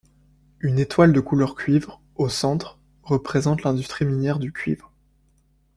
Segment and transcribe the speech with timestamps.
[0.61, 4.91] Une étoile de couleur cuivre, au centre, représente l'industrie minière du cuivre.